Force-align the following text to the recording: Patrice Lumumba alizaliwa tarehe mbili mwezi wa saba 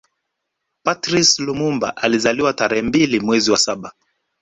Patrice 0.83 1.39
Lumumba 1.43 1.95
alizaliwa 1.97 2.53
tarehe 2.53 2.81
mbili 2.81 3.19
mwezi 3.19 3.51
wa 3.51 3.57
saba 3.57 3.91